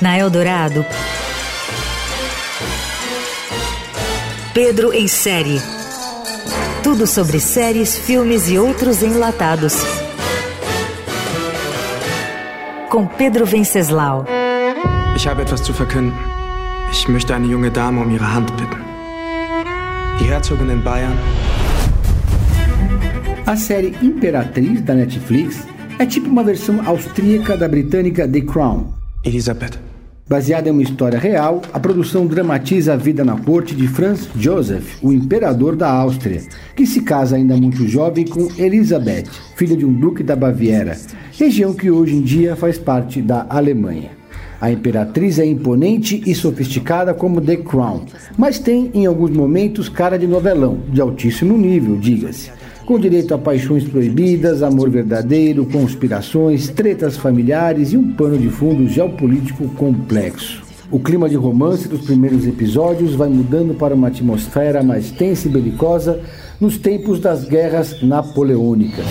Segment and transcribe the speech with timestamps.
[0.00, 0.86] Na Eldorado,
[4.52, 5.60] Pedro em série.
[6.84, 9.74] Tudo sobre séries, filmes e outros enlatados.
[12.88, 14.26] Com Pedro Venceslau.
[15.16, 16.16] Ich habe etwas zu verkünden.
[16.92, 18.84] Ich möchte eine junge Dame um ihre Hand bitten.
[20.20, 21.18] Die Herzogin in Bayern.
[23.46, 25.66] A série Imperatriz da Netflix
[25.98, 28.86] é tipo uma versão austríaca da britânica The Crown.
[29.22, 29.72] Elisabeth.
[30.26, 34.96] Baseada em uma história real, a produção dramatiza a vida na corte de Franz Joseph,
[35.02, 36.40] o imperador da Áustria,
[36.74, 39.26] que se casa ainda muito jovem com Elisabeth,
[39.56, 40.96] filha de um duque da Baviera,
[41.38, 44.12] região que hoje em dia faz parte da Alemanha.
[44.58, 48.06] A imperatriz é imponente e sofisticada como The Crown,
[48.38, 52.50] mas tem em alguns momentos cara de novelão, de altíssimo nível, diga-se
[52.84, 58.86] com direito a paixões proibidas, amor verdadeiro, conspirações, tretas familiares e um pano de fundo
[58.88, 60.62] geopolítico complexo.
[60.90, 65.50] O clima de romance dos primeiros episódios vai mudando para uma atmosfera mais tensa e
[65.50, 66.20] belicosa
[66.60, 69.06] nos tempos das guerras napoleônicas.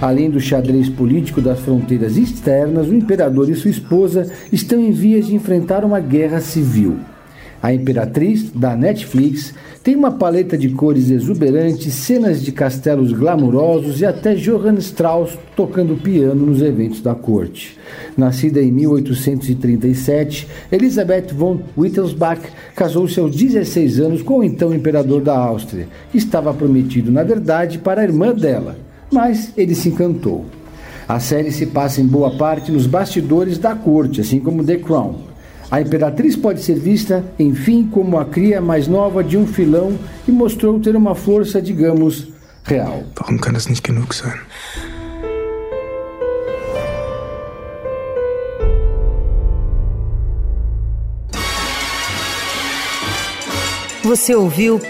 [0.00, 5.26] Além do xadrez político das fronteiras externas, o imperador e sua esposa estão em vias
[5.26, 6.98] de enfrentar uma guerra civil.
[7.60, 14.06] A Imperatriz, da Netflix, tem uma paleta de cores exuberantes, cenas de castelos glamurosos e
[14.06, 17.76] até Johann Strauss tocando piano nos eventos da corte.
[18.16, 22.42] Nascida em 1837, Elisabeth von Wittelsbach
[22.76, 27.78] casou-se aos 16 anos com o então imperador da Áustria, que estava prometido, na verdade,
[27.78, 28.76] para a irmã dela,
[29.10, 30.44] mas ele se encantou.
[31.08, 35.14] A série se passa em boa parte nos bastidores da corte, assim como The Crown.
[35.70, 40.32] A imperatriz pode ser vista, enfim, como a cria mais nova de um filão e
[40.32, 42.28] mostrou ter uma força, digamos,
[42.64, 43.02] real.
[43.20, 44.38] Warum kann das nicht genug sein?
[54.04, 54.80] Você ouviu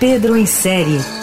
[0.00, 1.17] Pedro em série.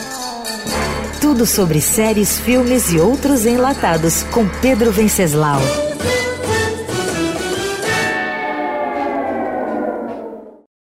[1.35, 5.59] Tudo sobre séries, filmes e outros enlatados com Pedro Venceslau.